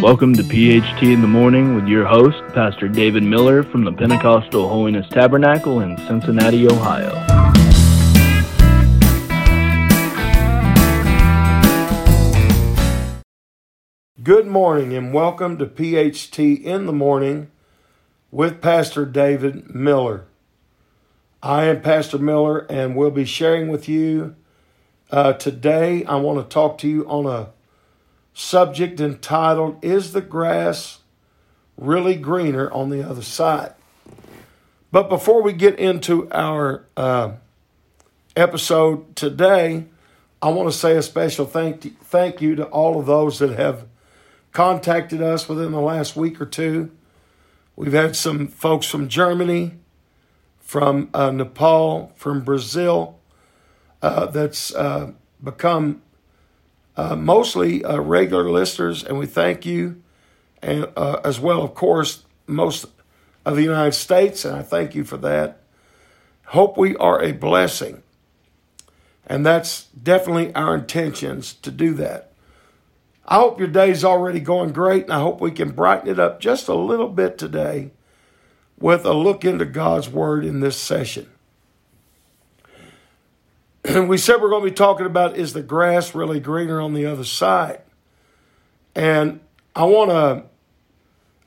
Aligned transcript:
Welcome 0.00 0.34
to 0.34 0.44
PHT 0.44 1.02
in 1.12 1.22
the 1.22 1.26
Morning 1.26 1.74
with 1.74 1.88
your 1.88 2.06
host, 2.06 2.38
Pastor 2.54 2.86
David 2.86 3.24
Miller 3.24 3.64
from 3.64 3.82
the 3.82 3.90
Pentecostal 3.90 4.68
Holiness 4.68 5.08
Tabernacle 5.08 5.80
in 5.80 5.96
Cincinnati, 6.06 6.68
Ohio. 6.68 7.10
Good 14.22 14.46
morning 14.46 14.94
and 14.94 15.12
welcome 15.12 15.58
to 15.58 15.66
PHT 15.66 16.62
in 16.62 16.86
the 16.86 16.92
Morning 16.92 17.50
with 18.30 18.62
Pastor 18.62 19.04
David 19.04 19.74
Miller. 19.74 20.26
I 21.42 21.64
am 21.64 21.82
Pastor 21.82 22.18
Miller 22.18 22.60
and 22.70 22.94
we'll 22.94 23.10
be 23.10 23.24
sharing 23.24 23.66
with 23.66 23.88
you 23.88 24.36
uh, 25.10 25.32
today. 25.32 26.04
I 26.04 26.16
want 26.16 26.38
to 26.38 26.54
talk 26.54 26.78
to 26.78 26.88
you 26.88 27.04
on 27.08 27.26
a 27.26 27.48
subject 28.38 29.00
entitled, 29.00 29.84
Is 29.84 30.12
the 30.12 30.20
Grass 30.20 31.00
Really 31.76 32.14
Greener 32.14 32.70
on 32.70 32.88
the 32.88 33.02
Other 33.02 33.22
Side? 33.22 33.74
But 34.92 35.08
before 35.08 35.42
we 35.42 35.52
get 35.52 35.76
into 35.78 36.30
our 36.30 36.86
uh, 36.96 37.32
episode 38.36 39.16
today, 39.16 39.86
I 40.40 40.50
want 40.50 40.70
to 40.70 40.76
say 40.76 40.96
a 40.96 41.02
special 41.02 41.46
thank, 41.46 42.00
thank 42.04 42.40
you 42.40 42.54
to 42.54 42.64
all 42.66 43.00
of 43.00 43.06
those 43.06 43.40
that 43.40 43.58
have 43.58 43.86
contacted 44.52 45.20
us 45.20 45.48
within 45.48 45.72
the 45.72 45.80
last 45.80 46.14
week 46.14 46.40
or 46.40 46.46
two. 46.46 46.92
We've 47.74 47.92
had 47.92 48.14
some 48.14 48.46
folks 48.46 48.86
from 48.86 49.08
Germany, 49.08 49.72
from 50.60 51.10
uh, 51.12 51.32
Nepal, 51.32 52.12
from 52.14 52.44
Brazil, 52.44 53.18
uh, 54.00 54.26
that's 54.26 54.72
uh, 54.74 55.10
become 55.42 56.02
uh, 56.98 57.14
mostly 57.14 57.84
uh, 57.84 57.96
regular 58.00 58.50
listeners, 58.50 59.04
and 59.04 59.18
we 59.18 59.26
thank 59.26 59.64
you, 59.64 60.02
and 60.60 60.88
uh, 60.96 61.20
as 61.24 61.38
well, 61.38 61.62
of 61.62 61.72
course, 61.72 62.24
most 62.48 62.86
of 63.46 63.54
the 63.54 63.62
United 63.62 63.94
States, 63.94 64.44
and 64.44 64.56
I 64.56 64.62
thank 64.62 64.96
you 64.96 65.04
for 65.04 65.16
that. 65.18 65.60
Hope 66.46 66.76
we 66.76 66.96
are 66.96 67.22
a 67.22 67.30
blessing, 67.30 68.02
and 69.28 69.46
that's 69.46 69.84
definitely 69.84 70.52
our 70.56 70.74
intentions 70.74 71.54
to 71.54 71.70
do 71.70 71.94
that. 71.94 72.32
I 73.28 73.36
hope 73.36 73.60
your 73.60 73.68
day's 73.68 74.04
already 74.04 74.40
going 74.40 74.72
great, 74.72 75.04
and 75.04 75.12
I 75.12 75.20
hope 75.20 75.40
we 75.40 75.52
can 75.52 75.70
brighten 75.70 76.08
it 76.08 76.18
up 76.18 76.40
just 76.40 76.66
a 76.66 76.74
little 76.74 77.08
bit 77.08 77.38
today 77.38 77.92
with 78.76 79.04
a 79.04 79.12
look 79.12 79.44
into 79.44 79.66
God's 79.66 80.08
Word 80.08 80.44
in 80.44 80.58
this 80.60 80.76
session. 80.76 81.28
we 84.06 84.18
said 84.18 84.40
we're 84.40 84.50
going 84.50 84.64
to 84.64 84.70
be 84.70 84.74
talking 84.74 85.06
about 85.06 85.36
is 85.36 85.52
the 85.52 85.62
grass 85.62 86.14
really 86.14 86.40
greener 86.40 86.80
on 86.80 86.92
the 86.92 87.06
other 87.06 87.24
side? 87.24 87.80
And 88.94 89.40
I 89.74 89.84
want 89.84 90.10
to 90.10 90.44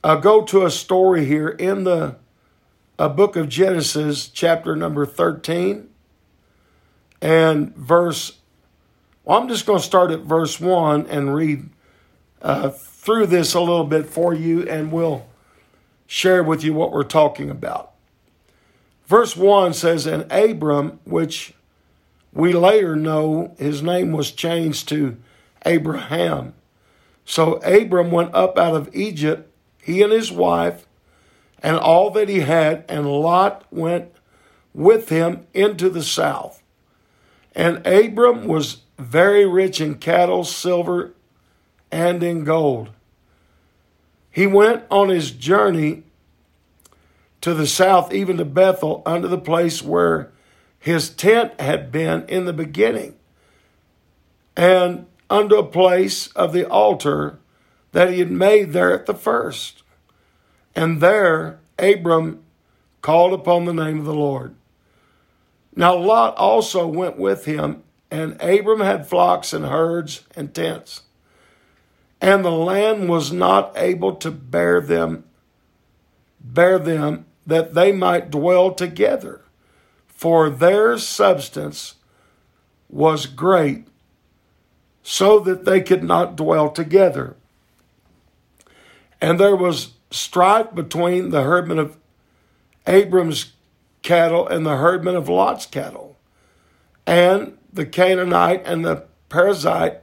uh, 0.04 0.16
go 0.16 0.44
to 0.46 0.66
a 0.66 0.72
story 0.72 1.26
here 1.26 1.50
in 1.50 1.84
the 1.84 2.16
a 2.98 3.10
book 3.10 3.36
of 3.36 3.50
Genesis, 3.50 4.28
chapter 4.28 4.76
number 4.76 5.06
13, 5.06 5.90
and 7.22 7.76
verse. 7.76 8.38
Well, 9.24 9.40
I'm 9.40 9.48
just 9.48 9.66
going 9.66 9.80
to 9.80 9.86
start 9.86 10.12
at 10.12 10.22
verse 10.22 10.60
1 10.60 11.08
and 11.08 11.34
read 11.34 11.70
uh, 12.42 12.70
through 12.70 13.28
this 13.28 13.54
a 13.54 13.60
little 13.60 13.86
bit 13.86 14.08
for 14.08 14.34
you, 14.34 14.68
and 14.68 14.92
we'll 14.92 15.28
share 16.08 16.44
with 16.44 16.64
you 16.64 16.74
what 16.74 16.92
we're 16.92 17.04
talking 17.04 17.50
about. 17.50 17.92
Verse 19.06 19.36
1 19.36 19.74
says, 19.74 20.06
And 20.06 20.32
Abram, 20.32 21.00
which 21.04 21.54
we 22.34 22.54
later 22.54 22.96
know 22.96 23.56
his 23.58 23.82
name 23.82 24.12
was 24.12 24.32
changed 24.32 24.88
to 24.90 25.18
Abraham. 25.66 26.54
So 27.26 27.56
Abram 27.58 28.12
went 28.12 28.34
up 28.34 28.58
out 28.58 28.76
of 28.76 28.96
Egypt, 28.96 29.50
he 29.82 30.02
and 30.02 30.12
his 30.12 30.32
wife, 30.32 30.86
and 31.62 31.78
all 31.78 32.10
that 32.12 32.30
he 32.30 32.40
had, 32.40 32.86
and 32.90 33.06
Lot 33.06 33.66
went 33.72 34.12
with 34.74 35.10
him 35.10 35.46
into 35.54 35.90
the 35.90 36.04
south. 36.04 36.64
And 37.54 37.86
Abram 37.86 38.46
was 38.46 38.78
very 38.98 39.46
rich 39.46 39.82
in 39.82 39.96
cattle, 39.96 40.44
silver, 40.44 41.14
and 41.92 42.24
in 42.24 42.44
gold. 42.44 42.90
He 44.32 44.48
went 44.48 44.84
on 44.90 45.10
his 45.10 45.32
journey 45.32 46.04
to 47.42 47.54
the 47.54 47.68
south, 47.68 48.14
even 48.14 48.38
to 48.38 48.46
Bethel, 48.46 49.02
unto 49.06 49.28
the 49.28 49.38
place 49.38 49.82
where 49.82 50.32
his 50.82 51.12
tent 51.12 51.62
had 51.62 51.92
been 51.92 52.26
in 52.28 52.46
the 52.46 52.54
beginning, 52.54 53.16
and 54.58 55.06
unto 55.30 55.56
a 55.56 55.64
place 55.64 56.26
of 56.30 56.54
the 56.54 56.68
altar 56.68 57.38
that 57.92 58.10
he 58.10 58.18
had 58.18 58.32
made 58.32 58.74
there 58.74 58.92
at 58.92 59.06
the 59.06 59.14
first. 59.14 59.84
And 60.76 61.00
there 61.00 61.60
Abram 61.78 62.42
called 63.04 63.32
upon 63.32 63.66
the 63.66 63.76
name 63.76 64.00
of 64.00 64.06
the 64.06 64.14
Lord. 64.16 64.56
Now 65.76 65.96
Lot 65.96 66.36
also 66.38 66.88
went 66.88 67.16
with 67.16 67.46
him, 67.46 67.84
and 68.10 68.42
Abram 68.42 68.80
had 68.80 69.08
flocks 69.08 69.54
and 69.54 69.66
herds 69.66 70.26
and 70.36 70.52
tents. 70.52 71.04
And 72.20 72.44
the 72.44 72.50
land 72.50 73.08
was 73.08 73.32
not 73.32 73.72
able 73.76 74.16
to 74.16 74.32
bear 74.32 74.82
them, 74.82 75.26
bear 76.40 76.80
them, 76.80 77.28
that 77.46 77.76
they 77.76 77.92
might 77.92 78.32
dwell 78.32 78.72
together 78.72 79.42
for 80.22 80.52
their 80.52 81.00
substance 81.00 81.96
was 82.88 83.26
great, 83.26 83.88
so 85.02 85.40
that 85.40 85.66
they 85.66 85.82
could 85.82 86.04
not 86.04 86.36
dwell 86.36 86.70
together. 86.70 87.36
And 89.20 89.40
there 89.40 89.56
was 89.56 89.94
strife 90.12 90.76
between 90.76 91.32
the 91.32 91.42
herdmen 91.42 91.80
of 91.80 91.98
Abram's 92.86 93.54
cattle 94.04 94.48
and 94.48 94.64
the 94.64 94.78
herdmen 94.78 95.16
of 95.16 95.28
Lot's 95.28 95.66
cattle. 95.66 96.20
And 97.08 97.58
the 97.74 97.88
Canaanite 97.88 98.62
and 98.64 98.86
the 98.86 99.06
Perizzite 99.28 100.02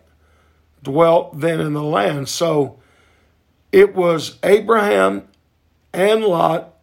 dwelt 0.83 1.39
then 1.39 1.61
in 1.61 1.75
the 1.75 1.83
land. 1.83 2.29
So 2.29 2.81
it 3.71 3.95
was 3.95 4.39
Abraham 4.43 5.29
and 5.93 6.25
Lot 6.25 6.75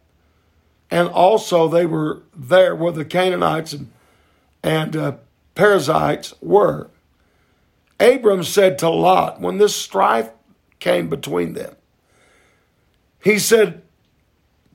and 0.95 1.09
also 1.09 1.67
they 1.67 1.85
were 1.85 2.21
there 2.33 2.73
where 2.73 2.93
the 2.93 3.03
Canaanites 3.03 3.73
and, 3.73 3.91
and 4.63 4.95
uh, 4.95 5.15
Perizzites 5.53 6.33
were. 6.39 6.89
Abram 7.99 8.45
said 8.45 8.79
to 8.79 8.89
Lot, 8.89 9.41
when 9.41 9.57
this 9.57 9.75
strife 9.75 10.29
came 10.79 11.09
between 11.09 11.51
them, 11.51 11.75
he 13.21 13.37
said 13.37 13.81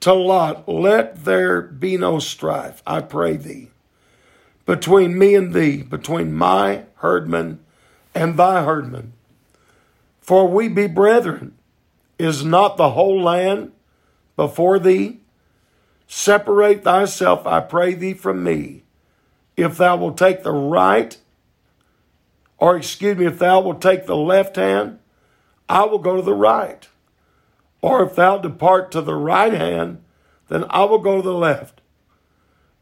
to 0.01 0.13
Lot, 0.13 0.69
Let 0.69 1.25
there 1.25 1.63
be 1.63 1.97
no 1.97 2.19
strife, 2.19 2.83
I 2.87 3.01
pray 3.01 3.39
thee, 3.39 3.71
between 4.67 5.19
me 5.19 5.35
and 5.35 5.55
thee, 5.55 5.81
between 5.81 6.35
my 6.35 6.85
herdmen 6.97 7.61
and 8.15 8.37
thy 8.37 8.63
herdmen. 8.63 9.15
For 10.21 10.47
we 10.47 10.69
be 10.69 10.87
brethren. 10.87 11.55
Is 12.19 12.45
not 12.45 12.77
the 12.77 12.91
whole 12.91 13.23
land 13.23 13.73
before 14.37 14.79
thee? 14.79 15.20
Separate 16.13 16.83
thyself, 16.83 17.47
I 17.47 17.61
pray 17.61 17.95
thee, 17.95 18.15
from 18.15 18.43
me. 18.43 18.83
If 19.57 19.79
thou 19.79 19.97
wilt 19.97 20.19
take 20.19 20.43
the 20.43 20.51
right, 20.51 21.17
or 22.59 22.77
excuse 22.77 23.17
me, 23.17 23.27
if 23.27 23.39
thou 23.39 23.61
wilt 23.61 23.81
take 23.81 24.07
the 24.07 24.17
left 24.17 24.57
hand, 24.57 24.99
I 25.69 25.85
will 25.85 26.01
go 26.01 26.17
to 26.17 26.23
the 26.23 26.35
right. 26.35 26.89
Or 27.81 28.03
if 28.03 28.17
thou 28.17 28.39
depart 28.39 28.91
to 28.91 29.01
the 29.01 29.15
right 29.15 29.53
hand, 29.53 30.03
then 30.49 30.65
I 30.69 30.83
will 30.83 30.99
go 30.99 31.19
to 31.19 31.23
the 31.23 31.33
left. 31.33 31.81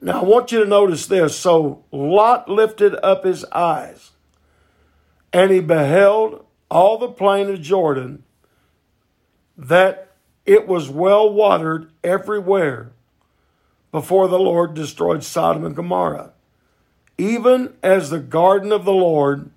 Now 0.00 0.22
I 0.22 0.24
want 0.24 0.50
you 0.50 0.60
to 0.60 0.70
notice 0.70 1.06
this. 1.06 1.36
So 1.36 1.84
Lot 1.92 2.48
lifted 2.48 2.96
up 3.02 3.26
his 3.26 3.44
eyes, 3.52 4.12
and 5.34 5.50
he 5.50 5.60
beheld 5.60 6.46
all 6.70 6.96
the 6.96 7.08
plain 7.08 7.50
of 7.50 7.60
Jordan, 7.60 8.24
that 9.54 10.12
it 10.46 10.66
was 10.66 10.88
well 10.88 11.30
watered 11.30 11.90
everywhere 12.02 12.92
before 13.90 14.28
the 14.28 14.38
Lord 14.38 14.74
destroyed 14.74 15.24
Sodom 15.24 15.64
and 15.64 15.74
Gomorrah. 15.76 16.32
Even 17.16 17.74
as 17.82 18.10
the 18.10 18.20
garden 18.20 18.70
of 18.70 18.84
the 18.84 18.92
Lord, 18.92 19.50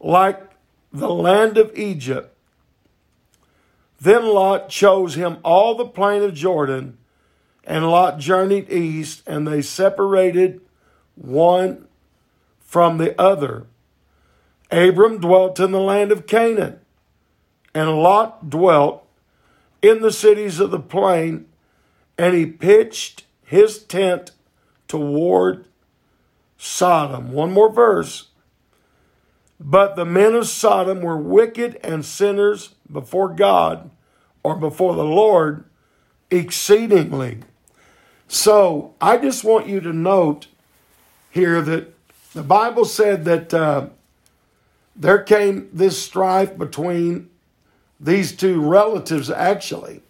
like 0.00 0.52
the 0.92 1.10
land 1.10 1.56
of 1.56 1.76
Egypt. 1.76 2.36
Then 4.00 4.26
Lot 4.26 4.68
chose 4.68 5.14
him 5.14 5.38
all 5.44 5.74
the 5.74 5.86
plain 5.86 6.22
of 6.22 6.34
Jordan, 6.34 6.98
and 7.64 7.88
Lot 7.88 8.18
journeyed 8.18 8.70
east, 8.70 9.22
and 9.26 9.46
they 9.46 9.62
separated 9.62 10.60
one 11.14 11.86
from 12.60 12.98
the 12.98 13.18
other. 13.20 13.66
Abram 14.70 15.18
dwelt 15.18 15.60
in 15.60 15.70
the 15.70 15.80
land 15.80 16.10
of 16.10 16.26
Canaan, 16.26 16.80
and 17.74 18.02
Lot 18.02 18.50
dwelt 18.50 19.06
in 19.80 20.02
the 20.02 20.12
cities 20.12 20.58
of 20.58 20.70
the 20.70 20.80
plain, 20.80 21.46
and 22.18 22.34
he 22.34 22.46
pitched 22.46 23.24
his 23.52 23.82
tent 23.82 24.32
toward 24.88 25.66
Sodom. 26.56 27.32
One 27.32 27.52
more 27.52 27.70
verse. 27.70 28.28
But 29.60 29.94
the 29.94 30.04
men 30.04 30.34
of 30.34 30.48
Sodom 30.48 31.02
were 31.02 31.16
wicked 31.16 31.78
and 31.84 32.04
sinners 32.04 32.74
before 32.90 33.28
God 33.28 33.90
or 34.42 34.56
before 34.56 34.94
the 34.96 35.04
Lord 35.04 35.64
exceedingly. 36.30 37.40
So 38.26 38.94
I 39.00 39.18
just 39.18 39.44
want 39.44 39.68
you 39.68 39.80
to 39.80 39.92
note 39.92 40.46
here 41.30 41.60
that 41.60 41.94
the 42.32 42.42
Bible 42.42 42.86
said 42.86 43.24
that 43.26 43.52
uh, 43.52 43.88
there 44.96 45.22
came 45.22 45.68
this 45.72 46.02
strife 46.02 46.56
between 46.56 47.28
these 48.00 48.32
two 48.32 48.60
relatives, 48.60 49.30
actually. 49.30 50.02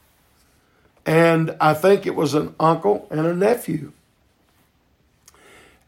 And 1.04 1.56
I 1.60 1.75
think 1.75 2.06
it 2.06 2.14
was 2.14 2.34
an 2.34 2.54
uncle 2.60 3.06
and 3.10 3.26
a 3.26 3.34
nephew. 3.34 3.93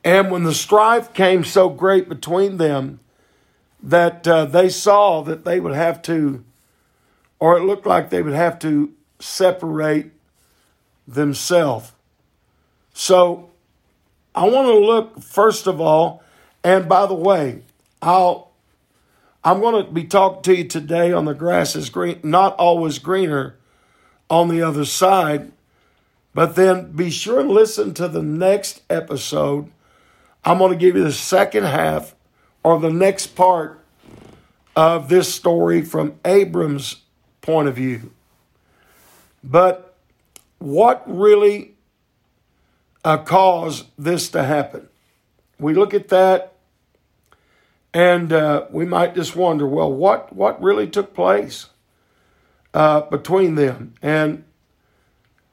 And 0.04 0.30
when 0.30 0.44
the 0.44 0.54
strife 0.54 1.14
came 1.14 1.44
so 1.44 1.68
great 1.68 2.08
between 2.08 2.58
them 2.58 3.00
that 3.82 4.26
uh, 4.26 4.44
they 4.44 4.68
saw 4.68 5.22
that 5.22 5.44
they 5.44 5.60
would 5.60 5.74
have 5.74 6.02
to, 6.02 6.44
or 7.38 7.56
it 7.56 7.64
looked 7.64 7.86
like 7.86 8.10
they 8.10 8.22
would 8.22 8.34
have 8.34 8.58
to 8.60 8.92
separate 9.18 10.10
themselves. 11.06 11.92
So 12.92 13.50
I 14.34 14.44
want 14.44 14.68
to 14.68 14.78
look 14.78 15.22
first 15.22 15.66
of 15.66 15.80
all, 15.80 16.22
and 16.62 16.88
by 16.88 17.06
the 17.06 17.14
way, 17.14 17.62
I'll 18.02 18.52
I'm 19.42 19.60
going 19.60 19.84
to 19.84 19.90
be 19.90 20.04
talking 20.04 20.42
to 20.42 20.56
you 20.56 20.64
today 20.64 21.12
on 21.12 21.26
the 21.26 21.34
grass 21.34 21.76
is 21.76 21.90
green, 21.90 22.18
not 22.22 22.54
always 22.56 22.98
greener 22.98 23.56
on 24.28 24.48
the 24.48 24.62
other 24.62 24.84
side. 24.84 25.52
But 26.34 26.56
then 26.56 26.92
be 26.92 27.10
sure 27.10 27.40
and 27.40 27.50
listen 27.50 27.94
to 27.94 28.08
the 28.08 28.22
next 28.22 28.82
episode. 28.90 29.70
I'm 30.44 30.58
going 30.58 30.72
to 30.72 30.76
give 30.76 30.96
you 30.96 31.04
the 31.04 31.12
second 31.12 31.64
half 31.64 32.14
or 32.62 32.80
the 32.80 32.90
next 32.90 33.28
part 33.28 33.80
of 34.74 35.08
this 35.08 35.32
story 35.32 35.82
from 35.82 36.18
Abram's 36.24 36.96
point 37.40 37.68
of 37.68 37.76
view. 37.76 38.10
But 39.44 39.94
what 40.58 41.02
really 41.06 41.74
uh, 43.04 43.18
caused 43.18 43.86
this 43.98 44.28
to 44.30 44.42
happen? 44.42 44.88
We 45.58 45.74
look 45.74 45.94
at 45.94 46.08
that 46.08 46.54
and 47.92 48.32
uh, 48.32 48.66
we 48.70 48.84
might 48.84 49.14
just 49.14 49.36
wonder, 49.36 49.66
well, 49.66 49.92
what, 49.92 50.32
what 50.32 50.60
really 50.60 50.88
took 50.88 51.14
place 51.14 51.68
uh, 52.74 53.02
between 53.02 53.54
them? 53.54 53.94
And 54.02 54.44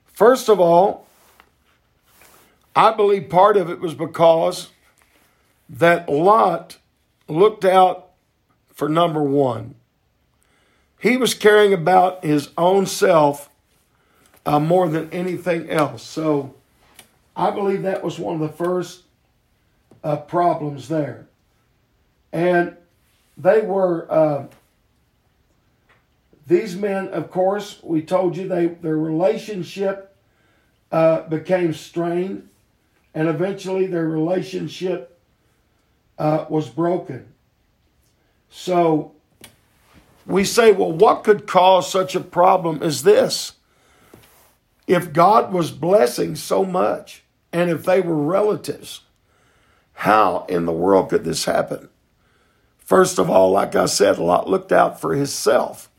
first 0.08 0.50
of 0.50 0.60
all, 0.60 1.08
I 2.76 2.92
believe 2.92 3.30
part 3.30 3.56
of 3.56 3.70
it 3.70 3.80
was 3.80 3.94
because 3.94 4.70
that 5.70 6.10
Lot 6.10 6.78
looked 7.28 7.64
out 7.64 8.10
for 8.74 8.90
number 8.90 9.24
one. 9.24 9.76
He 11.00 11.18
was 11.18 11.34
caring 11.34 11.74
about 11.74 12.24
his 12.24 12.50
own 12.58 12.86
self 12.86 13.50
uh, 14.46 14.60
more 14.60 14.88
than 14.90 15.10
anything 15.12 15.70
else. 15.70 16.04
So 16.04 16.56
I 17.36 17.52
believe 17.52 17.84
that 17.84 18.04
was 18.04 18.20
one 18.20 18.36
of 18.36 18.42
the 18.42 18.56
first 18.56 19.04
uh, 20.04 20.18
problems 20.18 20.88
there. 20.88 21.28
And 22.32 22.76
they 23.38 23.62
were, 23.62 24.12
uh, 24.12 24.46
these 26.48 26.76
men, 26.76 27.10
of 27.10 27.30
course, 27.30 27.80
we 27.84 28.02
told 28.02 28.36
you 28.36 28.48
they 28.48 28.68
their 28.68 28.98
relationship 28.98 30.16
uh, 30.92 31.22
became 31.22 31.74
strained, 31.74 32.50
and 33.14 33.28
eventually 33.28 33.86
their 33.88 34.08
relationship 34.08 35.20
uh, 36.18 36.46
was 36.50 36.70
broken. 36.70 37.28
So 38.50 39.14
we 40.26 40.44
say, 40.44 40.72
well, 40.72 40.92
what 40.92 41.24
could 41.24 41.48
cause 41.48 41.90
such 41.90 42.16
a 42.16 42.20
problem 42.20 42.84
as 42.84 43.04
this? 43.04 43.54
If 44.88 45.14
God 45.14 45.54
was 45.54 45.72
blessing 45.72 46.36
so 46.36 46.66
much, 46.66 47.24
and 47.54 47.70
if 47.70 47.86
they 47.86 48.02
were 48.02 48.16
relatives, 48.16 49.02
how 49.94 50.46
in 50.50 50.66
the 50.66 50.72
world 50.72 51.10
could 51.10 51.24
this 51.24 51.46
happen? 51.46 51.90
First 52.80 53.20
of 53.20 53.30
all, 53.30 53.52
like 53.52 53.76
I 53.76 53.86
said, 53.86 54.18
Lot 54.18 54.50
looked 54.50 54.72
out 54.72 55.00
for 55.00 55.14
himself. 55.14 55.90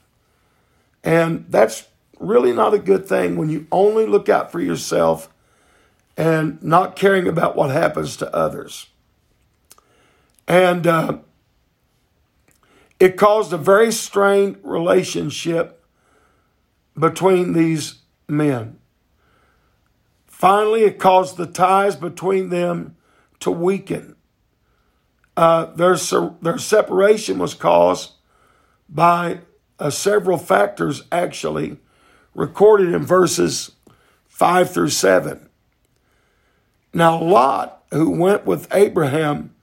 And 1.02 1.46
that's 1.48 1.88
really 2.18 2.52
not 2.52 2.74
a 2.74 2.78
good 2.78 3.06
thing 3.06 3.36
when 3.36 3.48
you 3.48 3.66
only 3.72 4.06
look 4.06 4.28
out 4.28 4.52
for 4.52 4.60
yourself 4.60 5.28
and 6.16 6.62
not 6.62 6.94
caring 6.94 7.26
about 7.26 7.56
what 7.56 7.70
happens 7.70 8.16
to 8.18 8.34
others. 8.34 8.86
And 10.46 10.86
uh, 10.86 11.18
it 13.00 13.16
caused 13.16 13.52
a 13.52 13.58
very 13.58 13.90
strained 13.90 14.58
relationship 14.62 15.84
between 16.98 17.54
these 17.54 18.00
men. 18.28 18.78
Finally, 20.26 20.82
it 20.82 20.98
caused 20.98 21.36
the 21.36 21.46
ties 21.46 21.96
between 21.96 22.50
them 22.50 22.96
to 23.40 23.50
weaken 23.50 24.16
uh, 25.36 25.66
their, 25.74 25.96
their 26.42 26.58
separation 26.58 27.38
was 27.38 27.54
caused 27.54 28.12
by 28.88 29.40
uh, 29.82 29.90
several 29.90 30.38
factors, 30.38 31.02
actually, 31.10 31.76
recorded 32.34 32.94
in 32.94 33.04
verses 33.04 33.72
5 34.28 34.72
through 34.72 34.90
7. 34.90 35.48
Now, 36.94 37.20
Lot, 37.20 37.82
who 37.90 38.10
went 38.10 38.46
with 38.46 38.72
Abraham, 38.72 39.54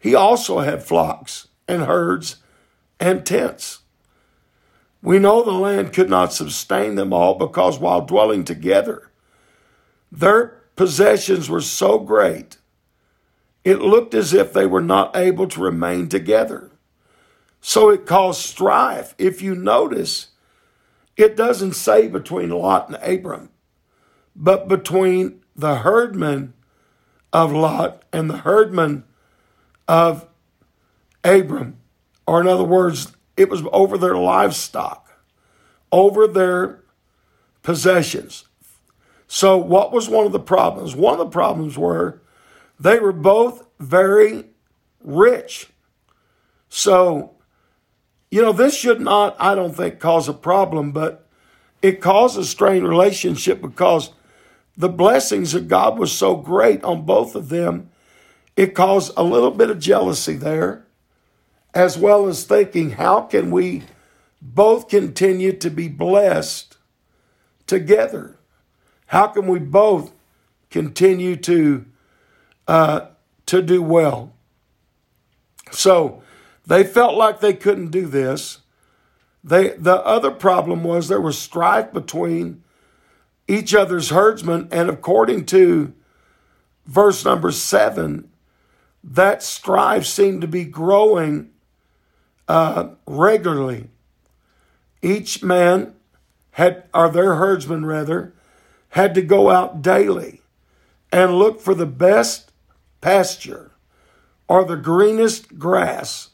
he 0.00 0.14
also 0.14 0.58
had 0.58 0.82
flocks 0.82 1.48
and 1.66 1.82
herds 1.82 2.36
and 3.00 3.24
tents. 3.24 3.80
We 5.00 5.18
know 5.18 5.42
the 5.42 5.52
land 5.52 5.92
could 5.92 6.10
not 6.10 6.32
sustain 6.32 6.96
them 6.96 7.12
all 7.12 7.34
because 7.34 7.78
while 7.78 8.02
dwelling 8.02 8.44
together, 8.44 9.10
their 10.10 10.48
possessions 10.76 11.48
were 11.48 11.60
so 11.60 11.98
great 11.98 12.58
it 13.64 13.80
looked 13.80 14.12
as 14.12 14.34
if 14.34 14.52
they 14.52 14.66
were 14.66 14.82
not 14.82 15.16
able 15.16 15.46
to 15.46 15.60
remain 15.60 16.08
together. 16.08 16.71
So 17.64 17.90
it 17.90 18.06
caused 18.06 18.40
strife. 18.40 19.14
If 19.18 19.40
you 19.40 19.54
notice, 19.54 20.28
it 21.16 21.36
doesn't 21.36 21.74
say 21.74 22.08
between 22.08 22.50
Lot 22.50 22.88
and 22.88 22.96
Abram, 22.96 23.50
but 24.34 24.66
between 24.66 25.40
the 25.54 25.76
herdmen 25.76 26.54
of 27.32 27.52
Lot 27.52 28.04
and 28.12 28.28
the 28.28 28.38
herdmen 28.38 29.04
of 29.86 30.26
Abram. 31.22 31.78
Or, 32.26 32.40
in 32.40 32.48
other 32.48 32.64
words, 32.64 33.12
it 33.36 33.48
was 33.48 33.62
over 33.72 33.96
their 33.96 34.16
livestock, 34.16 35.22
over 35.92 36.26
their 36.26 36.82
possessions. 37.62 38.44
So, 39.28 39.56
what 39.56 39.92
was 39.92 40.08
one 40.08 40.26
of 40.26 40.32
the 40.32 40.40
problems? 40.40 40.96
One 40.96 41.14
of 41.14 41.18
the 41.20 41.26
problems 41.26 41.78
were 41.78 42.20
they 42.80 42.98
were 42.98 43.12
both 43.12 43.64
very 43.78 44.46
rich. 45.00 45.68
So, 46.68 47.36
you 48.32 48.40
know, 48.42 48.52
this 48.52 48.74
should 48.74 49.00
not, 49.00 49.36
I 49.38 49.54
don't 49.54 49.76
think, 49.76 50.00
cause 50.00 50.28
a 50.28 50.32
problem, 50.32 50.90
but 50.90 51.28
it 51.82 52.00
causes 52.00 52.48
strained 52.48 52.88
relationship 52.88 53.60
because 53.60 54.10
the 54.76 54.88
blessings 54.88 55.54
of 55.54 55.68
God 55.68 55.98
was 55.98 56.10
so 56.10 56.36
great 56.36 56.82
on 56.82 57.04
both 57.04 57.34
of 57.34 57.50
them. 57.50 57.90
It 58.56 58.74
caused 58.74 59.12
a 59.16 59.22
little 59.22 59.50
bit 59.50 59.68
of 59.68 59.78
jealousy 59.78 60.34
there, 60.34 60.86
as 61.74 61.98
well 61.98 62.26
as 62.26 62.44
thinking, 62.44 62.92
how 62.92 63.20
can 63.20 63.50
we 63.50 63.82
both 64.40 64.88
continue 64.88 65.52
to 65.52 65.70
be 65.70 65.88
blessed 65.88 66.78
together? 67.66 68.38
How 69.06 69.26
can 69.26 69.46
we 69.46 69.58
both 69.58 70.10
continue 70.70 71.36
to 71.36 71.84
uh, 72.66 73.08
to 73.46 73.60
do 73.60 73.82
well. 73.82 74.32
So 75.70 76.22
they 76.66 76.84
felt 76.84 77.16
like 77.16 77.40
they 77.40 77.54
couldn't 77.54 77.90
do 77.90 78.06
this. 78.06 78.58
They, 79.44 79.70
the 79.70 79.96
other 80.04 80.30
problem 80.30 80.84
was 80.84 81.08
there 81.08 81.20
was 81.20 81.38
strife 81.38 81.92
between 81.92 82.62
each 83.48 83.74
other's 83.74 84.10
herdsmen, 84.10 84.68
and 84.70 84.88
according 84.88 85.46
to 85.46 85.92
verse 86.86 87.24
number 87.24 87.50
seven, 87.50 88.30
that 89.02 89.42
strife 89.42 90.06
seemed 90.06 90.40
to 90.42 90.46
be 90.46 90.64
growing 90.64 91.50
uh, 92.46 92.90
regularly. 93.06 93.88
Each 95.02 95.42
man 95.42 95.94
had, 96.52 96.84
or 96.94 97.10
their 97.10 97.34
herdsmen 97.34 97.84
rather, 97.84 98.32
had 98.90 99.14
to 99.14 99.22
go 99.22 99.50
out 99.50 99.82
daily 99.82 100.42
and 101.10 101.34
look 101.34 101.60
for 101.60 101.74
the 101.74 101.86
best 101.86 102.52
pasture 103.00 103.72
or 104.46 104.64
the 104.64 104.76
greenest 104.76 105.58
grass. 105.58 106.28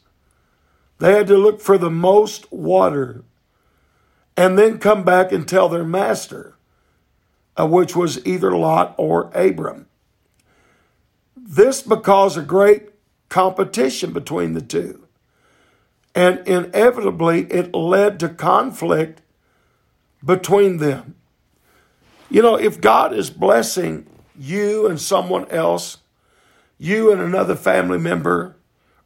They 0.99 1.13
had 1.13 1.27
to 1.27 1.37
look 1.37 1.61
for 1.61 1.77
the 1.77 1.89
most 1.89 2.51
water 2.51 3.23
and 4.37 4.57
then 4.57 4.77
come 4.79 5.03
back 5.03 5.31
and 5.31 5.47
tell 5.47 5.67
their 5.67 5.83
master, 5.83 6.55
uh, 7.59 7.67
which 7.67 7.95
was 7.95 8.25
either 8.25 8.55
Lot 8.55 8.95
or 8.97 9.31
Abram. 9.33 9.87
This 11.35 11.81
because 11.81 12.37
a 12.37 12.41
great 12.41 12.89
competition 13.29 14.13
between 14.13 14.53
the 14.53 14.61
two. 14.61 15.05
And 16.15 16.45
inevitably, 16.47 17.45
it 17.45 17.73
led 17.73 18.19
to 18.19 18.29
conflict 18.29 19.21
between 20.23 20.77
them. 20.77 21.15
You 22.29 22.41
know, 22.41 22.55
if 22.55 22.81
God 22.81 23.13
is 23.13 23.29
blessing 23.29 24.05
you 24.37 24.87
and 24.87 24.99
someone 24.99 25.47
else, 25.49 25.97
you 26.77 27.11
and 27.11 27.21
another 27.21 27.55
family 27.55 27.97
member, 27.97 28.55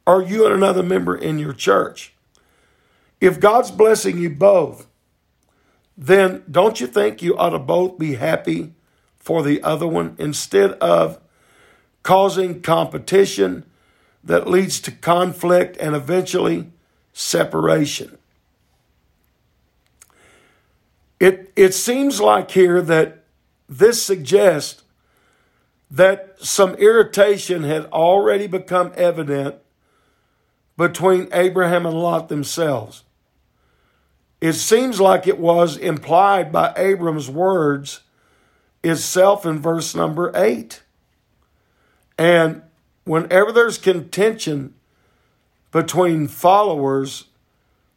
or 0.06 0.22
you 0.22 0.44
and 0.44 0.54
another 0.54 0.82
member 0.82 1.16
in 1.16 1.38
your 1.38 1.52
church, 1.52 2.12
if 3.20 3.40
God's 3.40 3.70
blessing 3.70 4.18
you 4.18 4.30
both, 4.30 4.86
then 5.96 6.42
don't 6.50 6.80
you 6.80 6.86
think 6.86 7.22
you 7.22 7.36
ought 7.36 7.50
to 7.50 7.58
both 7.58 7.98
be 7.98 8.16
happy 8.16 8.72
for 9.16 9.42
the 9.42 9.62
other 9.62 9.86
one 9.86 10.16
instead 10.18 10.72
of 10.72 11.18
causing 12.02 12.60
competition 12.60 13.64
that 14.22 14.48
leads 14.48 14.80
to 14.80 14.90
conflict 14.90 15.76
and 15.78 15.94
eventually 15.94 16.66
separation? 17.12 18.18
It, 21.20 21.52
it 21.56 21.72
seems 21.72 22.20
like 22.20 22.50
here 22.50 22.82
that 22.82 23.24
this 23.68 24.02
suggests 24.02 24.82
that 25.90 26.36
some 26.40 26.74
irritation 26.74 27.62
had 27.62 27.86
already 27.86 28.46
become 28.46 28.92
evident 28.96 29.56
between 30.76 31.28
Abraham 31.32 31.86
and 31.86 31.96
Lot 31.96 32.28
themselves. 32.28 33.04
It 34.40 34.54
seems 34.54 35.00
like 35.00 35.26
it 35.26 35.38
was 35.38 35.76
implied 35.76 36.52
by 36.52 36.72
Abram's 36.76 37.30
words 37.30 38.00
itself 38.82 39.46
in 39.46 39.58
verse 39.58 39.94
number 39.94 40.30
8. 40.34 40.82
And 42.18 42.62
whenever 43.04 43.52
there's 43.52 43.78
contention 43.78 44.74
between 45.72 46.28
followers, 46.28 47.24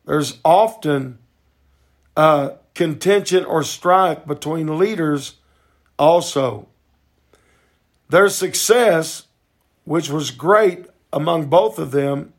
there's 0.05 0.39
often 0.45 1.19
uh, 2.15 2.51
contention 2.73 3.43
or 3.43 3.63
strife 3.63 4.25
between 4.25 4.79
leaders 4.79 5.35
also. 5.99 6.67
Their 8.09 8.29
success, 8.29 9.27
which 9.83 10.09
was 10.09 10.31
great 10.31 10.85
among 11.11 11.47
both 11.47 11.77
of 11.77 11.91
them, 11.91 12.33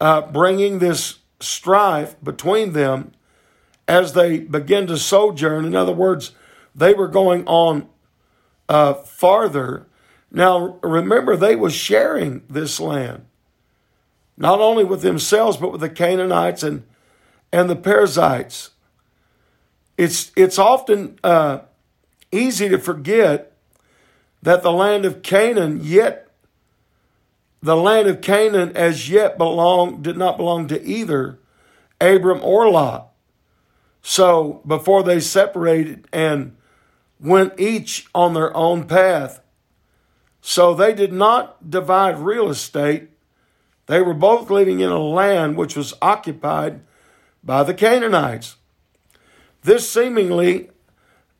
uh, 0.00 0.22
bringing 0.22 0.78
this 0.78 1.18
strife 1.40 2.16
between 2.22 2.72
them 2.72 3.12
as 3.86 4.12
they 4.14 4.38
begin 4.38 4.86
to 4.86 4.96
sojourn. 4.96 5.64
In 5.64 5.74
other 5.74 5.92
words, 5.92 6.32
they 6.74 6.94
were 6.94 7.08
going 7.08 7.46
on 7.46 7.88
uh, 8.68 8.94
farther. 8.94 9.86
Now, 10.30 10.78
remember, 10.82 11.36
they 11.36 11.54
were 11.54 11.70
sharing 11.70 12.42
this 12.48 12.80
land, 12.80 13.26
not 14.36 14.60
only 14.60 14.84
with 14.84 15.02
themselves, 15.02 15.56
but 15.56 15.72
with 15.72 15.80
the 15.80 15.90
Canaanites 15.90 16.62
and, 16.62 16.84
and 17.52 17.70
the 17.70 17.76
Perizzites. 17.76 18.70
It's, 19.96 20.32
it's 20.34 20.58
often 20.58 21.18
uh, 21.22 21.60
easy 22.32 22.68
to 22.68 22.78
forget 22.78 23.52
that 24.42 24.62
the 24.62 24.72
land 24.72 25.04
of 25.04 25.22
Canaan 25.22 25.80
yet 25.82 26.23
the 27.64 27.76
land 27.76 28.06
of 28.08 28.20
Canaan 28.20 28.76
as 28.76 29.08
yet 29.08 29.38
belonged 29.38 30.04
did 30.04 30.18
not 30.18 30.36
belong 30.36 30.68
to 30.68 30.84
either 30.84 31.38
Abram 31.98 32.40
or 32.42 32.70
Lot. 32.70 33.10
So 34.02 34.60
before 34.66 35.02
they 35.02 35.18
separated 35.18 36.06
and 36.12 36.58
went 37.18 37.58
each 37.58 38.06
on 38.14 38.34
their 38.34 38.54
own 38.54 38.86
path. 38.86 39.40
So 40.42 40.74
they 40.74 40.92
did 40.92 41.10
not 41.10 41.70
divide 41.70 42.18
real 42.18 42.50
estate. 42.50 43.08
They 43.86 44.02
were 44.02 44.12
both 44.12 44.50
living 44.50 44.80
in 44.80 44.90
a 44.90 44.98
land 44.98 45.56
which 45.56 45.74
was 45.74 45.94
occupied 46.02 46.82
by 47.42 47.62
the 47.62 47.72
Canaanites. 47.72 48.56
This 49.62 49.90
seemingly 49.90 50.68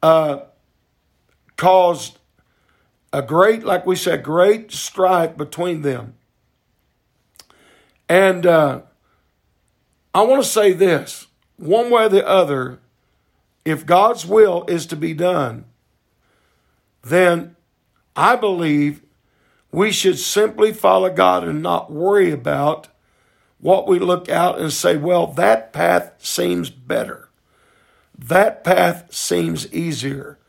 uh, 0.02 0.38
caused 1.56 2.18
a 3.14 3.22
great, 3.22 3.62
like 3.62 3.86
we 3.86 3.94
said, 3.94 4.24
great 4.24 4.72
strife 4.72 5.36
between 5.36 5.82
them. 5.82 6.14
And 8.08 8.44
uh, 8.44 8.82
I 10.12 10.22
want 10.22 10.42
to 10.42 10.48
say 10.48 10.72
this 10.72 11.28
one 11.56 11.90
way 11.90 12.06
or 12.06 12.08
the 12.08 12.26
other, 12.26 12.80
if 13.64 13.86
God's 13.86 14.26
will 14.26 14.64
is 14.66 14.84
to 14.86 14.96
be 14.96 15.14
done, 15.14 15.66
then 17.02 17.54
I 18.16 18.34
believe 18.34 19.04
we 19.70 19.92
should 19.92 20.18
simply 20.18 20.72
follow 20.72 21.08
God 21.08 21.46
and 21.46 21.62
not 21.62 21.92
worry 21.92 22.32
about 22.32 22.88
what 23.60 23.86
we 23.86 24.00
look 24.00 24.28
out 24.28 24.58
and 24.58 24.72
say, 24.72 24.96
well, 24.96 25.28
that 25.28 25.72
path 25.72 26.14
seems 26.18 26.68
better. 26.68 27.28
That 28.18 28.64
path 28.64 29.14
seems 29.14 29.72
easier. 29.72 30.40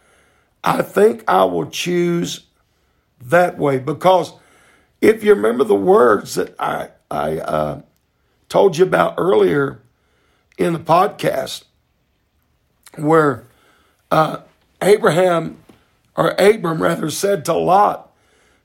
I 0.64 0.82
think 0.82 1.24
I 1.28 1.44
will 1.44 1.68
choose 1.68 2.46
that 3.22 3.58
way 3.58 3.80
because 3.80 4.34
if 5.02 5.24
you 5.24 5.34
remember 5.34 5.64
the 5.64 5.76
words 5.76 6.36
that 6.36 6.56
I, 6.60 6.90
I 7.12 7.38
uh, 7.40 7.82
told 8.50 8.78
you 8.78 8.86
about 8.86 9.16
earlier 9.18 9.82
in 10.58 10.74
the 10.74 10.80
podcast, 10.80 11.64
where 12.96 13.46
uh, 14.10 14.38
Abraham, 14.82 15.58
or 16.16 16.32
Abram 16.40 16.82
rather, 16.82 17.10
said 17.10 17.46
to 17.46 17.54
Lot, 17.54 18.12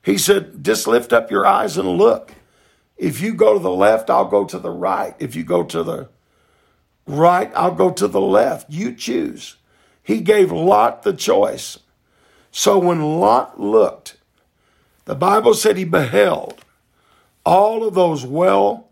he 0.03 0.17
said, 0.17 0.63
just 0.63 0.87
lift 0.87 1.13
up 1.13 1.29
your 1.29 1.45
eyes 1.45 1.77
and 1.77 1.87
look. 1.87 2.33
If 2.97 3.21
you 3.21 3.33
go 3.33 3.53
to 3.53 3.59
the 3.59 3.69
left, 3.71 4.09
I'll 4.09 4.25
go 4.25 4.45
to 4.45 4.57
the 4.57 4.69
right. 4.69 5.15
If 5.19 5.35
you 5.35 5.43
go 5.43 5.63
to 5.63 5.83
the 5.83 6.09
right, 7.05 7.51
I'll 7.55 7.75
go 7.75 7.91
to 7.91 8.07
the 8.07 8.21
left. 8.21 8.69
You 8.69 8.95
choose. 8.95 9.57
He 10.03 10.21
gave 10.21 10.51
Lot 10.51 11.03
the 11.03 11.13
choice. 11.13 11.79
So 12.51 12.79
when 12.79 13.19
Lot 13.19 13.59
looked, 13.59 14.17
the 15.11 15.15
Bible 15.15 15.53
said 15.53 15.75
he 15.75 15.83
beheld 15.83 16.63
all 17.45 17.85
of 17.85 17.95
those 17.95 18.25
well 18.25 18.87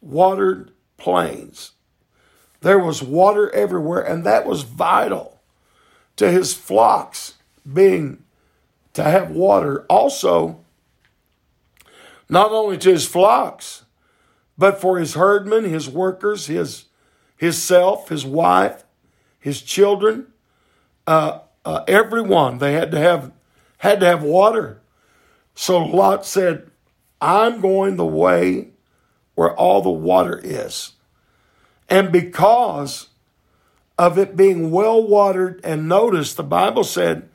watered 0.00 0.72
plains. 0.96 1.70
There 2.62 2.80
was 2.80 3.00
water 3.00 3.48
everywhere, 3.54 4.00
and 4.00 4.24
that 4.24 4.44
was 4.44 4.64
vital 4.64 5.40
to 6.16 6.28
his 6.28 6.52
flocks 6.52 7.34
being 7.72 8.24
to 8.94 9.04
have 9.04 9.30
water. 9.30 9.86
Also, 9.88 10.58
not 12.28 12.50
only 12.50 12.76
to 12.78 12.90
his 12.90 13.06
flocks, 13.06 13.84
but 14.58 14.80
for 14.80 14.98
his 14.98 15.14
herdmen, 15.14 15.62
his 15.62 15.88
workers, 15.88 16.46
his 16.48 16.86
his 17.36 17.62
self, 17.62 18.08
his 18.08 18.26
wife, 18.26 18.82
his 19.38 19.62
children, 19.62 20.26
uh, 21.06 21.38
uh, 21.64 21.84
everyone. 21.86 22.58
They 22.58 22.72
had 22.72 22.90
to 22.90 22.98
have 22.98 23.30
had 23.78 24.00
to 24.00 24.06
have 24.06 24.24
water. 24.24 24.81
So 25.54 25.78
Lot 25.78 26.24
said, 26.26 26.70
I'm 27.20 27.60
going 27.60 27.96
the 27.96 28.04
way 28.04 28.68
where 29.34 29.54
all 29.54 29.82
the 29.82 29.90
water 29.90 30.40
is. 30.42 30.92
And 31.88 32.10
because 32.10 33.08
of 33.98 34.18
it 34.18 34.36
being 34.36 34.70
well 34.70 35.06
watered, 35.06 35.60
and 35.62 35.88
notice 35.88 36.34
the 36.34 36.42
Bible 36.42 36.84
said 36.84 37.28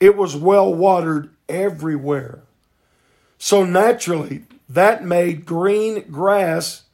it 0.00 0.16
was 0.16 0.34
well 0.34 0.72
watered 0.72 1.30
everywhere. 1.48 2.42
So 3.38 3.64
naturally, 3.64 4.44
that 4.68 5.04
made 5.04 5.46
green 5.46 6.10
grass 6.10 6.84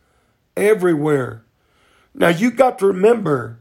everywhere. 0.56 1.42
Now 2.14 2.28
you 2.28 2.50
got 2.50 2.78
to 2.80 2.86
remember 2.86 3.58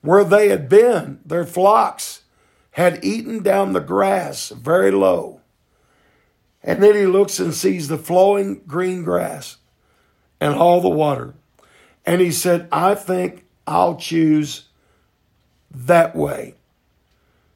where 0.00 0.24
they 0.24 0.48
had 0.48 0.68
been, 0.68 1.20
their 1.24 1.44
flocks 1.44 2.22
had 2.72 3.04
eaten 3.04 3.42
down 3.42 3.72
the 3.72 3.80
grass 3.80 4.48
very 4.48 4.90
low. 4.90 5.41
And 6.64 6.82
then 6.82 6.94
he 6.94 7.06
looks 7.06 7.38
and 7.40 7.52
sees 7.52 7.88
the 7.88 7.98
flowing 7.98 8.62
green 8.66 9.02
grass 9.02 9.56
and 10.40 10.54
all 10.54 10.80
the 10.80 10.88
water. 10.88 11.34
And 12.06 12.20
he 12.20 12.30
said, 12.30 12.68
I 12.70 12.94
think 12.94 13.44
I'll 13.66 13.96
choose 13.96 14.68
that 15.70 16.14
way. 16.14 16.54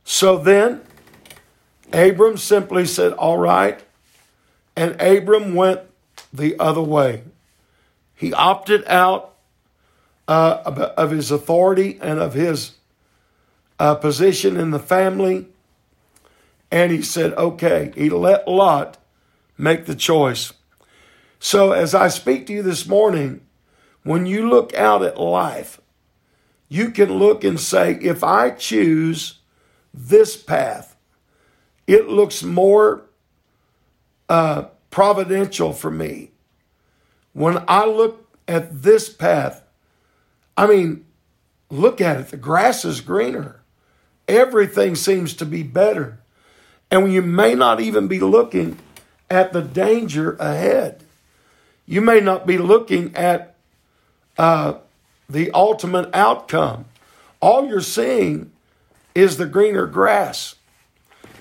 So 0.04 0.38
then 0.38 0.82
Abram 1.92 2.36
simply 2.36 2.86
said, 2.86 3.12
All 3.12 3.38
right. 3.38 3.82
And 4.76 5.00
Abram 5.00 5.54
went 5.54 5.80
the 6.32 6.58
other 6.58 6.82
way. 6.82 7.22
He 8.14 8.32
opted 8.32 8.86
out 8.86 9.34
uh, 10.28 10.92
of 10.96 11.10
his 11.10 11.30
authority 11.30 11.98
and 12.00 12.18
of 12.18 12.34
his 12.34 12.72
uh, 13.78 13.94
position 13.94 14.56
in 14.56 14.70
the 14.70 14.78
family 14.78 15.48
and 16.70 16.92
he 16.92 17.02
said, 17.02 17.32
okay, 17.35 17.92
he 17.94 18.11
let 18.11 18.49
Lot 18.49 18.99
make 19.56 19.87
the 19.87 19.94
choice. 19.94 20.52
So 21.38 21.73
as 21.73 21.94
I 21.94 22.08
speak 22.08 22.46
to 22.46 22.52
you 22.52 22.62
this 22.62 22.87
morning, 22.87 23.40
when 24.02 24.26
you 24.26 24.49
look 24.49 24.75
out 24.75 25.02
at 25.02 25.20
life, 25.20 25.80
you 26.68 26.90
can 26.90 27.18
look 27.18 27.44
and 27.44 27.61
say, 27.61 27.94
if 27.94 28.25
I 28.25 28.50
choose 28.50 29.40
this 29.94 30.37
path, 30.37 30.96
it 31.87 32.08
looks 32.08 32.42
more 32.42 33.04
uh, 34.28 34.62
providential 34.90 35.73
for 35.73 35.90
me. 35.90 36.32
When 37.32 37.62
I 37.68 37.85
look 37.87 38.28
at 38.49 38.82
this 38.82 39.08
path, 39.08 39.62
I 40.56 40.66
mean, 40.66 41.04
look 41.70 42.00
at 42.00 42.18
it. 42.18 42.28
The 42.28 42.37
grass 42.37 42.85
is 42.85 43.00
greener. 43.00 43.62
Everything 44.26 44.94
seems 44.94 45.35
to 45.35 45.46
be 45.46 45.62
better. 45.62 46.18
And 46.90 47.12
you 47.12 47.23
may 47.23 47.55
not 47.55 47.81
even 47.81 48.09
be 48.09 48.21
looking 48.21 48.78
at 49.28 49.52
the 49.52 49.62
danger 49.62 50.35
ahead. 50.35 51.02
You 51.85 52.00
may 52.00 52.21
not 52.21 52.47
be 52.47 52.59
looking 52.59 53.14
at 53.16 53.57
uh, 54.38 54.75
the 55.28 55.50
ultimate 55.52 56.11
outcome. 56.14 56.87
All 57.40 57.66
you're 57.66 57.81
seeing 57.81 58.52
is 59.14 59.37
the 59.37 59.47
greener 59.47 59.87
grass. 59.87 60.57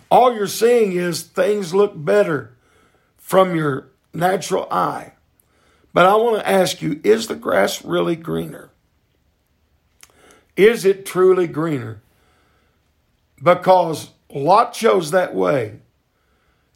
All 0.09 0.33
you're 0.33 0.47
seeing 0.47 0.93
is 0.93 1.23
things 1.23 1.73
look 1.73 1.93
better 1.95 2.55
from 3.17 3.55
your 3.55 3.87
natural 4.13 4.67
eye. 4.71 5.13
But 5.93 6.05
I 6.05 6.15
want 6.15 6.39
to 6.39 6.47
ask 6.47 6.81
you 6.81 6.99
is 7.03 7.27
the 7.27 7.35
grass 7.35 7.83
really 7.83 8.15
greener? 8.15 8.69
Is 10.55 10.85
it 10.85 11.05
truly 11.05 11.47
greener? 11.47 12.01
Because 13.41 14.11
Lot 14.35 14.73
chose 14.73 15.11
that 15.11 15.33
way. 15.33 15.79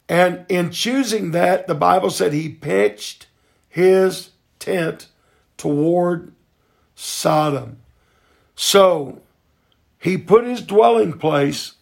And 0.08 0.46
in 0.48 0.70
choosing 0.70 1.30
that, 1.32 1.66
the 1.66 1.74
Bible 1.74 2.10
said 2.10 2.32
he 2.32 2.48
pitched 2.48 3.26
his 3.68 4.30
tent 4.58 5.08
toward 5.56 6.32
Sodom. 6.94 7.76
So 8.56 9.20
he 9.98 10.16
put 10.16 10.44
his 10.44 10.62
dwelling 10.62 11.18
place 11.18 11.74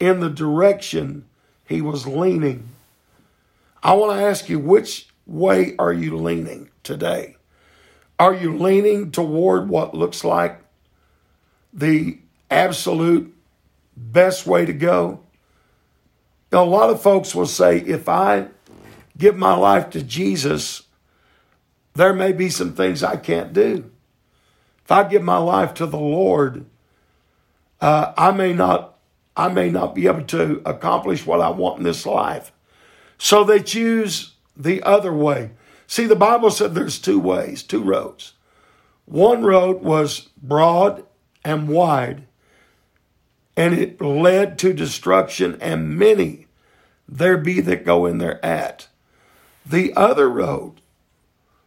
in 0.00 0.20
the 0.20 0.28
direction 0.28 1.24
he 1.64 1.80
was 1.80 2.06
leaning. 2.06 2.68
I 3.82 3.94
want 3.94 4.18
to 4.18 4.24
ask 4.24 4.48
you, 4.48 4.58
which 4.58 5.08
way 5.26 5.76
are 5.78 5.92
you 5.92 6.16
leaning 6.16 6.68
today? 6.82 7.36
Are 8.18 8.34
you 8.34 8.58
leaning 8.58 9.12
toward 9.12 9.68
what 9.68 9.94
looks 9.94 10.24
like 10.24 10.60
the 11.72 12.18
absolute 12.50 13.34
best 13.96 14.46
way 14.46 14.64
to 14.66 14.72
go? 14.72 15.20
A 16.50 16.64
lot 16.64 16.90
of 16.90 17.00
folks 17.00 17.34
will 17.34 17.46
say, 17.46 17.78
if 17.78 18.08
I 18.08 18.48
give 19.16 19.36
my 19.36 19.54
life 19.54 19.90
to 19.90 20.02
Jesus, 20.02 20.82
there 21.94 22.12
may 22.12 22.32
be 22.32 22.50
some 22.50 22.74
things 22.74 23.02
I 23.02 23.16
can't 23.16 23.52
do. 23.52 23.90
If 24.84 24.90
I 24.90 25.04
give 25.04 25.22
my 25.22 25.38
life 25.38 25.74
to 25.74 25.86
the 25.86 25.98
Lord, 25.98 26.66
uh, 27.80 28.12
I 28.16 28.32
may 28.32 28.52
not 28.52 28.92
I 29.34 29.48
may 29.48 29.70
not 29.70 29.94
be 29.94 30.06
able 30.06 30.24
to 30.24 30.60
accomplish 30.66 31.26
what 31.26 31.40
I 31.40 31.48
want 31.48 31.78
in 31.78 31.84
this 31.84 32.04
life. 32.04 32.52
So 33.16 33.44
they 33.44 33.60
choose 33.60 34.34
the 34.54 34.82
other 34.82 35.12
way. 35.12 35.52
See, 35.86 36.06
the 36.06 36.16
Bible 36.16 36.50
said 36.50 36.74
there's 36.74 36.98
two 36.98 37.18
ways, 37.18 37.62
two 37.62 37.82
roads. 37.82 38.34
One 39.06 39.42
road 39.42 39.82
was 39.82 40.28
broad 40.42 41.04
and 41.44 41.68
wide, 41.68 42.26
and 43.56 43.74
it 43.74 44.00
led 44.00 44.58
to 44.60 44.72
destruction, 44.72 45.58
and 45.60 45.98
many 45.98 46.46
there 47.08 47.36
be 47.36 47.60
that 47.60 47.84
go 47.84 48.06
in 48.06 48.18
there 48.18 48.44
at. 48.44 48.88
The 49.66 49.92
other 49.94 50.28
road 50.28 50.80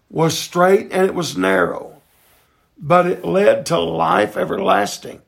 was 0.10 0.38
straight 0.38 0.92
and 0.92 1.06
it 1.06 1.14
was 1.14 1.38
narrow, 1.38 2.02
but 2.78 3.06
it 3.06 3.24
led 3.24 3.66
to 3.68 3.80
life 3.80 4.36
everlasting, 4.36 5.22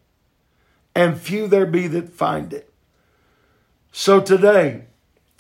and 0.96 1.20
few 1.20 1.48
there 1.48 1.66
be 1.66 1.88
that 1.88 2.10
find 2.10 2.54
it. 2.54 2.72
So 3.92 4.20
today, 4.20 4.86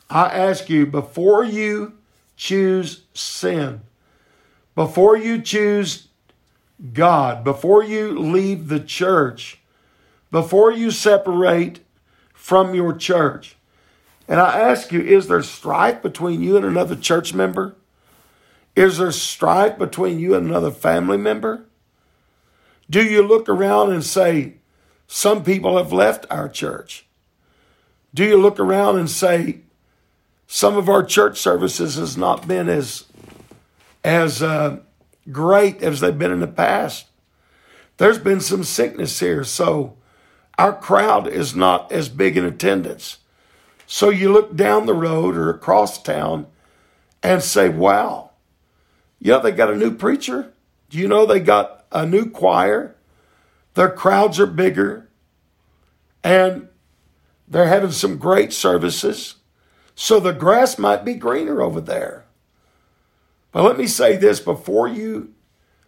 I 0.09 0.25
ask 0.25 0.69
you 0.69 0.85
before 0.85 1.43
you 1.43 1.93
choose 2.35 3.03
sin, 3.13 3.81
before 4.75 5.17
you 5.17 5.41
choose 5.41 6.07
God, 6.93 7.43
before 7.43 7.83
you 7.83 8.17
leave 8.17 8.67
the 8.67 8.79
church, 8.79 9.59
before 10.31 10.71
you 10.71 10.91
separate 10.91 11.79
from 12.33 12.73
your 12.75 12.93
church, 12.93 13.55
and 14.27 14.39
I 14.39 14.59
ask 14.59 14.91
you, 14.91 15.01
is 15.01 15.27
there 15.27 15.43
strife 15.43 16.01
between 16.01 16.41
you 16.41 16.57
and 16.57 16.65
another 16.65 16.95
church 16.95 17.33
member? 17.33 17.75
Is 18.75 18.97
there 18.97 19.11
strife 19.11 19.77
between 19.77 20.19
you 20.19 20.35
and 20.35 20.47
another 20.47 20.71
family 20.71 21.17
member? 21.17 21.65
Do 22.89 23.03
you 23.03 23.21
look 23.21 23.49
around 23.49 23.91
and 23.91 24.03
say, 24.03 24.55
some 25.07 25.43
people 25.43 25.77
have 25.77 25.93
left 25.93 26.25
our 26.29 26.49
church? 26.49 27.05
Do 28.13 28.23
you 28.23 28.37
look 28.37 28.59
around 28.59 28.97
and 28.97 29.09
say, 29.09 29.61
some 30.47 30.77
of 30.77 30.87
our 30.87 31.03
church 31.03 31.37
services 31.37 31.95
has 31.95 32.17
not 32.17 32.47
been 32.47 32.69
as 32.69 33.05
as 34.03 34.41
uh, 34.41 34.77
great 35.29 35.83
as 35.83 35.99
they've 35.99 36.17
been 36.17 36.31
in 36.31 36.39
the 36.39 36.47
past. 36.47 37.07
There's 37.97 38.19
been 38.19 38.39
some 38.39 38.63
sickness 38.63 39.19
here, 39.19 39.43
so 39.43 39.96
our 40.57 40.73
crowd 40.73 41.27
is 41.27 41.55
not 41.55 41.91
as 41.91 42.09
big 42.09 42.35
in 42.35 42.45
attendance. 42.45 43.17
So 43.85 44.09
you 44.09 44.31
look 44.31 44.55
down 44.55 44.85
the 44.85 44.93
road 44.93 45.37
or 45.37 45.49
across 45.49 46.01
town 46.01 46.47
and 47.23 47.41
say, 47.41 47.69
wow, 47.69 48.31
you 49.19 49.31
know, 49.31 49.41
they 49.41 49.51
got 49.51 49.71
a 49.71 49.77
new 49.77 49.91
preacher. 49.95 50.51
Do 50.89 50.97
you 50.97 51.07
know 51.07 51.25
they 51.25 51.39
got 51.39 51.85
a 51.91 52.05
new 52.05 52.29
choir? 52.29 52.95
Their 53.75 53.89
crowds 53.89 54.39
are 54.39 54.47
bigger 54.47 55.09
and 56.23 56.67
they're 57.47 57.67
having 57.67 57.91
some 57.91 58.17
great 58.17 58.51
services. 58.51 59.35
So 59.95 60.19
the 60.19 60.33
grass 60.33 60.77
might 60.77 61.05
be 61.05 61.13
greener 61.13 61.61
over 61.61 61.79
there. 61.79 62.25
But 63.51 63.63
let 63.63 63.77
me 63.77 63.87
say 63.87 64.17
this 64.17 64.39
before 64.39 64.87
you 64.87 65.33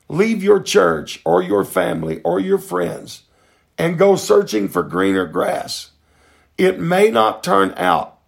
leave 0.08 0.42
your 0.44 0.62
church 0.62 1.22
or 1.26 1.42
your 1.42 1.66
family 1.66 2.22
or 2.22 2.40
your 2.40 2.58
friends 2.58 3.24
and 3.80 3.98
go 3.98 4.18
searching 4.18 4.68
for 4.68 4.84
greener 4.84 5.26
grass, 5.26 5.92
it 6.58 6.80
may 6.80 7.10
not 7.10 7.42
turn 7.42 7.74
out 7.78 8.20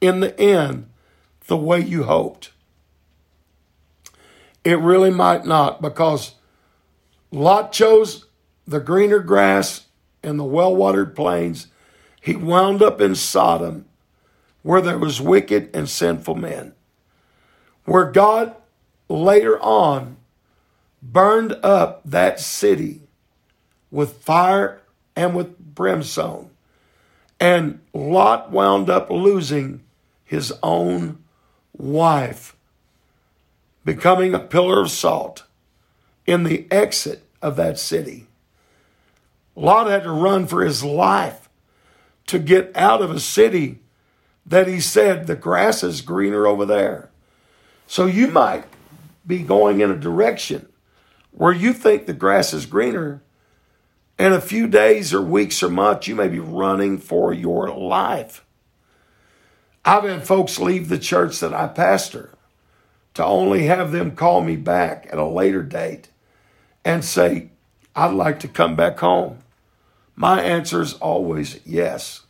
in 0.00 0.20
the 0.20 0.38
end 0.40 0.88
the 1.46 1.56
way 1.56 1.78
you 1.78 2.04
hoped. 2.04 2.50
It 4.64 4.78
really 4.78 5.10
might 5.10 5.44
not 5.44 5.82
because 5.82 6.34
Lot 7.30 7.72
chose 7.72 8.24
the 8.66 8.80
greener 8.80 9.20
grass 9.20 9.86
and 10.22 10.40
the 10.40 10.44
well 10.44 10.74
watered 10.74 11.14
plains. 11.14 11.68
He 12.20 12.34
wound 12.34 12.82
up 12.82 13.00
in 13.00 13.14
Sodom 13.14 13.84
where 14.62 14.80
there 14.80 14.98
was 14.98 15.20
wicked 15.20 15.70
and 15.72 15.88
sinful 15.88 16.34
men, 16.34 16.74
where 17.84 18.10
God 18.10 18.56
later 19.08 19.60
on 19.60 20.16
burned 21.00 21.52
up 21.62 22.00
that 22.04 22.40
city 22.40 23.02
with 23.92 24.14
fire 24.14 24.80
and 25.16 25.34
with 25.34 25.58
brimstone. 25.58 26.50
And 27.40 27.80
Lot 27.92 28.52
wound 28.52 28.88
up 28.88 29.10
losing 29.10 29.82
his 30.24 30.52
own 30.62 31.24
wife, 31.76 32.54
becoming 33.84 34.34
a 34.34 34.38
pillar 34.38 34.80
of 34.80 34.90
salt 34.90 35.44
in 36.26 36.44
the 36.44 36.66
exit 36.70 37.24
of 37.42 37.56
that 37.56 37.78
city. 37.78 38.26
Lot 39.54 39.88
had 39.88 40.02
to 40.02 40.10
run 40.10 40.46
for 40.46 40.62
his 40.62 40.84
life 40.84 41.48
to 42.26 42.38
get 42.38 42.76
out 42.76 43.00
of 43.00 43.10
a 43.10 43.20
city 43.20 43.80
that 44.44 44.68
he 44.68 44.80
said 44.80 45.26
the 45.26 45.36
grass 45.36 45.82
is 45.82 46.00
greener 46.00 46.46
over 46.46 46.64
there. 46.64 47.10
So 47.86 48.06
you 48.06 48.28
might 48.28 48.64
be 49.26 49.38
going 49.38 49.80
in 49.80 49.90
a 49.90 49.96
direction 49.96 50.68
where 51.32 51.52
you 51.52 51.72
think 51.72 52.06
the 52.06 52.12
grass 52.12 52.52
is 52.52 52.66
greener. 52.66 53.22
In 54.18 54.32
a 54.32 54.40
few 54.40 54.66
days 54.66 55.12
or 55.12 55.20
weeks 55.20 55.62
or 55.62 55.68
months, 55.68 56.08
you 56.08 56.14
may 56.14 56.28
be 56.28 56.38
running 56.38 56.98
for 56.98 57.34
your 57.34 57.68
life. 57.68 58.44
I've 59.84 60.04
had 60.04 60.26
folks 60.26 60.58
leave 60.58 60.88
the 60.88 60.98
church 60.98 61.38
that 61.40 61.52
I 61.52 61.68
pastor 61.68 62.30
to 63.14 63.24
only 63.24 63.66
have 63.66 63.92
them 63.92 64.16
call 64.16 64.40
me 64.40 64.56
back 64.56 65.06
at 65.10 65.18
a 65.18 65.26
later 65.26 65.62
date 65.62 66.08
and 66.84 67.04
say, 67.04 67.50
I'd 67.94 68.14
like 68.14 68.40
to 68.40 68.48
come 68.48 68.74
back 68.74 68.98
home. 68.98 69.38
My 70.14 70.42
answer 70.42 70.80
is 70.80 70.94
always 70.94 71.60
yes. 71.64 72.22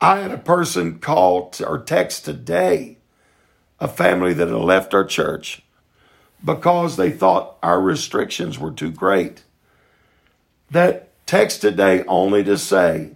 I 0.00 0.20
had 0.20 0.30
a 0.30 0.38
person 0.38 0.98
call 0.98 1.52
or 1.64 1.78
text 1.78 2.24
today, 2.24 2.98
a 3.78 3.88
family 3.88 4.32
that 4.32 4.48
had 4.48 4.56
left 4.56 4.94
our 4.94 5.04
church 5.04 5.62
because 6.42 6.96
they 6.96 7.10
thought 7.10 7.58
our 7.62 7.80
restrictions 7.80 8.58
were 8.58 8.72
too 8.72 8.90
great. 8.90 9.44
That 10.70 11.08
text 11.26 11.60
today 11.60 12.04
only 12.06 12.44
to 12.44 12.56
say 12.56 13.12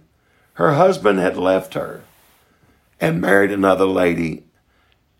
her 0.53 0.73
husband 0.73 1.19
had 1.19 1.37
left 1.37 1.73
her 1.73 2.03
and 2.99 3.21
married 3.21 3.51
another 3.51 3.85
lady 3.85 4.43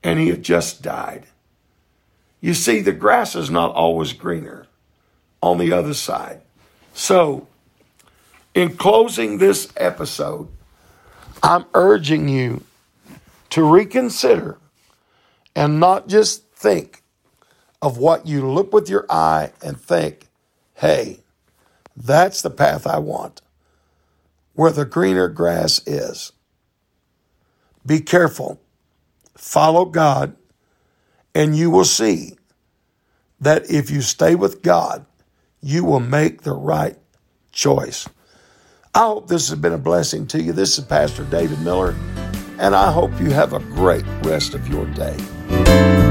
and 0.04 0.19
he 0.19 0.30
had 0.30 0.43
just 0.43 0.82
died. 0.82 1.26
You 2.41 2.54
see, 2.54 2.82
the 2.82 2.91
grass 2.91 3.36
is 3.36 3.50
not 3.50 3.74
always 3.74 4.13
greener 4.13 4.67
on 5.41 5.58
the 5.58 5.71
other 5.74 5.93
side. 5.93 6.41
So, 6.93 7.48
in 8.54 8.78
closing 8.78 9.38
this 9.38 9.71
episode, 9.76 10.48
I'm 11.41 11.65
urging 11.74 12.30
you 12.30 12.63
to 13.50 13.63
reconsider 13.63 14.58
and 15.56 15.80
not 15.80 16.08
just 16.08 16.50
think 16.52 17.04
of 17.82 17.98
what 17.98 18.28
you 18.28 18.50
look 18.50 18.74
with 18.74 18.89
your 18.89 19.06
eye 19.10 19.52
and 19.62 19.80
think, 19.80 20.28
hey, 20.76 21.19
that's 21.95 22.41
the 22.41 22.49
path 22.49 22.86
I 22.86 22.99
want, 22.99 23.41
where 24.53 24.71
the 24.71 24.86
greener 24.86 25.27
grass 25.27 25.86
is. 25.88 26.31
Be 27.86 27.99
careful, 27.99 28.60
follow 29.36 29.86
God, 29.86 30.36
and 31.34 31.55
you 31.55 31.69
will 31.69 31.86
see 31.86 32.38
that 33.39 33.69
if 33.69 33.91
you 33.91 34.01
stay 34.01 34.36
with 34.36 34.62
God, 34.62 35.05
you 35.62 35.84
will 35.84 35.99
make 35.99 36.41
the 36.41 36.53
right 36.53 36.97
choice. 37.51 38.08
I 38.93 38.99
hope 38.99 39.27
this 39.27 39.49
has 39.49 39.60
been 39.60 39.73
a 39.73 39.77
blessing 39.77 40.25
to 40.27 40.41
you. 40.41 40.53
This 40.53 40.77
is 40.77 40.86
Pastor 40.86 41.25
David 41.25 41.60
Miller, 41.62 41.95
and 42.60 42.75
I 42.75 42.91
hope 42.91 43.12
you 43.19 43.31
have 43.31 43.53
a 43.53 43.60
great 43.60 44.05
rest 44.23 44.53
of 44.53 44.67
your 44.67 44.86
day. 44.88 46.04